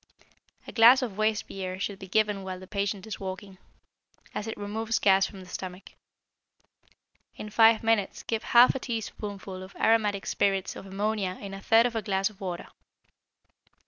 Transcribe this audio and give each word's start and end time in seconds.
A 0.65 0.71
glass 0.71 1.03
of 1.03 1.15
Weiss 1.15 1.43
beer 1.43 1.79
should 1.79 1.99
be 1.99 2.07
given 2.07 2.41
while 2.41 2.59
the 2.59 2.65
patient 2.65 3.05
is 3.05 3.19
walking, 3.19 3.59
as 4.33 4.47
it 4.47 4.57
removes 4.57 4.97
gas 4.97 5.27
from 5.27 5.41
the 5.41 5.45
stomach. 5.45 5.91
In 7.35 7.51
five 7.51 7.83
minutes 7.83 8.23
give 8.23 8.41
half 8.41 8.73
a 8.73 8.79
teaspoonful 8.79 9.61
of 9.61 9.75
aromatic 9.75 10.25
spirits 10.25 10.75
of 10.75 10.87
ammonia 10.87 11.37
in 11.39 11.53
a 11.53 11.61
third 11.61 11.85
of 11.85 11.95
a 11.95 12.01
glass 12.01 12.31
of 12.31 12.41
water. 12.41 12.65